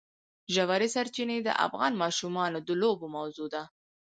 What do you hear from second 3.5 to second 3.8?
ده.